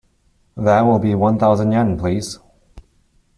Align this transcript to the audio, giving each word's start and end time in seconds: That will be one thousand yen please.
That 0.57 0.81
will 0.81 0.97
be 0.97 1.13
one 1.13 1.37
thousand 1.37 1.73
yen 1.73 1.95
please. 1.95 2.39